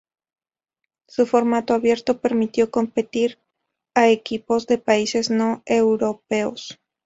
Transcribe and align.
Su 1.07 1.27
formato 1.27 1.75
abierto 1.75 2.21
permitió 2.21 2.71
competir 2.71 3.37
a 3.93 4.09
equipos 4.09 4.65
de 4.65 4.79
países 4.79 5.29
no-europeos. 5.29 6.79